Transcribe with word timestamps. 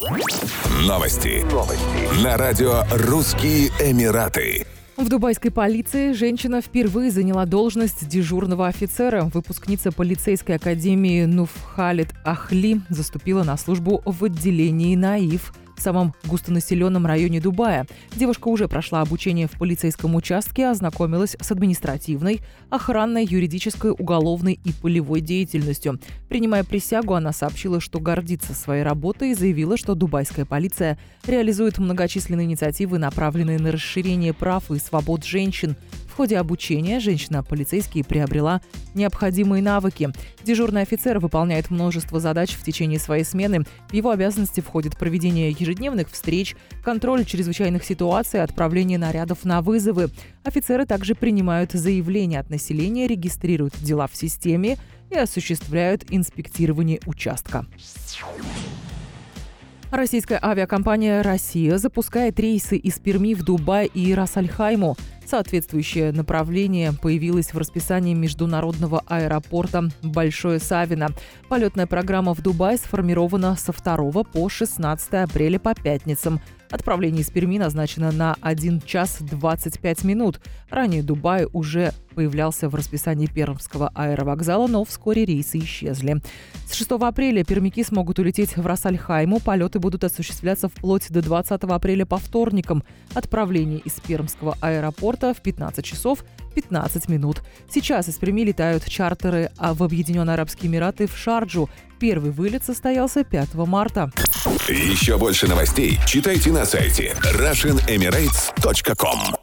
Новости. 0.00 1.44
Новости. 1.52 2.24
На 2.24 2.38
радио 2.38 2.84
«Русские 2.90 3.68
Эмираты». 3.80 4.66
В 4.96 5.10
дубайской 5.10 5.50
полиции 5.50 6.14
женщина 6.14 6.62
впервые 6.62 7.10
заняла 7.10 7.44
должность 7.44 8.08
дежурного 8.08 8.66
офицера. 8.66 9.24
Выпускница 9.24 9.92
полицейской 9.92 10.56
академии 10.56 11.26
Нуф 11.26 11.50
Халид 11.74 12.08
Ахли 12.24 12.80
заступила 12.88 13.44
на 13.44 13.58
службу 13.58 14.00
в 14.06 14.24
отделении 14.24 14.96
НАИФ 14.96 15.52
в 15.66 15.69
самом 15.80 16.14
густонаселенном 16.24 17.06
районе 17.06 17.40
Дубая. 17.40 17.86
Девушка 18.14 18.48
уже 18.48 18.68
прошла 18.68 19.00
обучение 19.00 19.46
в 19.46 19.52
полицейском 19.52 20.14
участке, 20.14 20.68
ознакомилась 20.68 21.36
с 21.40 21.50
административной, 21.50 22.40
охранной, 22.68 23.24
юридической, 23.24 23.90
уголовной 23.90 24.58
и 24.64 24.72
полевой 24.72 25.20
деятельностью. 25.20 26.00
Принимая 26.28 26.64
присягу, 26.64 27.14
она 27.14 27.32
сообщила, 27.32 27.80
что 27.80 28.00
гордится 28.00 28.54
своей 28.54 28.82
работой 28.82 29.30
и 29.30 29.34
заявила, 29.34 29.76
что 29.76 29.94
дубайская 29.94 30.44
полиция 30.44 30.98
реализует 31.26 31.78
многочисленные 31.78 32.46
инициативы, 32.46 32.98
направленные 32.98 33.58
на 33.58 33.72
расширение 33.72 34.32
прав 34.32 34.70
и 34.70 34.78
свобод 34.78 35.24
женщин, 35.24 35.76
в 35.92 35.99
ходе 36.20 36.36
обучения 36.36 37.00
женщина-полицейский 37.00 38.04
приобрела 38.04 38.60
необходимые 38.92 39.62
навыки. 39.62 40.10
Дежурный 40.44 40.82
офицер 40.82 41.18
выполняет 41.18 41.70
множество 41.70 42.20
задач 42.20 42.52
в 42.52 42.62
течение 42.62 42.98
своей 42.98 43.24
смены. 43.24 43.64
В 43.88 43.94
его 43.94 44.10
обязанности 44.10 44.60
входит 44.60 44.98
проведение 44.98 45.50
ежедневных 45.50 46.10
встреч, 46.10 46.56
контроль 46.84 47.24
чрезвычайных 47.24 47.84
ситуаций, 47.84 48.42
отправление 48.42 48.98
нарядов 48.98 49.46
на 49.46 49.62
вызовы. 49.62 50.10
Офицеры 50.44 50.84
также 50.84 51.14
принимают 51.14 51.72
заявления 51.72 52.40
от 52.40 52.50
населения, 52.50 53.06
регистрируют 53.06 53.72
дела 53.80 54.06
в 54.06 54.14
системе 54.14 54.76
и 55.08 55.14
осуществляют 55.14 56.04
инспектирование 56.10 57.00
участка. 57.06 57.64
Российская 59.90 60.38
авиакомпания 60.40 61.20
«Россия» 61.20 61.76
запускает 61.76 62.38
рейсы 62.38 62.76
из 62.76 63.00
Перми 63.00 63.34
в 63.34 63.42
Дубай 63.42 63.86
и 63.86 64.14
Расальхайму. 64.14 64.96
Соответствующее 65.30 66.10
направление 66.10 66.92
появилось 66.92 67.54
в 67.54 67.58
расписании 67.58 68.14
международного 68.14 69.04
аэропорта 69.06 69.88
Большое 70.02 70.58
Савино. 70.58 71.10
Полетная 71.48 71.86
программа 71.86 72.34
в 72.34 72.42
Дубай 72.42 72.76
сформирована 72.76 73.54
со 73.54 73.72
2 73.72 74.24
по 74.24 74.48
16 74.48 75.14
апреля 75.14 75.60
по 75.60 75.72
пятницам. 75.72 76.40
Отправление 76.70 77.22
из 77.22 77.30
Перми 77.30 77.58
назначено 77.58 78.12
на 78.12 78.36
1 78.40 78.80
час 78.82 79.18
25 79.20 80.04
минут. 80.04 80.40
Ранее 80.68 81.02
Дубай 81.02 81.46
уже 81.52 81.92
появлялся 82.14 82.68
в 82.68 82.74
расписании 82.74 83.26
Пермского 83.26 83.90
аэровокзала, 83.94 84.66
но 84.66 84.84
вскоре 84.84 85.24
рейсы 85.24 85.58
исчезли. 85.58 86.20
С 86.68 86.74
6 86.74 86.92
апреля 86.92 87.44
пермяки 87.44 87.82
смогут 87.82 88.18
улететь 88.18 88.56
в 88.56 88.64
Рассальхайму. 88.64 89.40
Полеты 89.40 89.80
будут 89.80 90.04
осуществляться 90.04 90.68
вплоть 90.68 91.10
до 91.10 91.22
20 91.22 91.64
апреля 91.64 92.06
по 92.06 92.18
вторникам. 92.18 92.84
Отправление 93.14 93.80
из 93.80 93.94
Пермского 93.94 94.56
аэропорта 95.20 95.34
в 95.34 95.42
15 95.42 95.84
часов 95.84 96.24
15 96.54 97.08
минут. 97.08 97.42
Сейчас 97.70 98.08
из 98.08 98.16
Перми 98.16 98.42
летают 98.42 98.84
чартеры 98.86 99.50
а 99.58 99.74
в 99.74 99.82
Объединенные 99.82 100.34
Арабские 100.34 100.70
Эмираты 100.70 101.06
в 101.06 101.16
Шарджу. 101.16 101.68
Первый 101.98 102.30
вылет 102.30 102.64
состоялся 102.64 103.24
5 103.24 103.54
марта. 103.54 104.10
Еще 104.68 105.18
больше 105.18 105.48
новостей 105.48 105.98
читайте 106.06 106.50
на 106.50 106.64
сайте 106.64 107.14
RussianEmirates.com 107.22 109.39